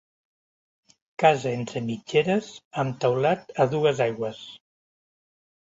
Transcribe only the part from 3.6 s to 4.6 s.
a dues aigües.